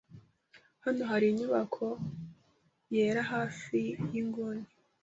[0.83, 1.85] Hano hari inyubako
[2.93, 3.79] yera hafi
[4.11, 4.67] yinguni.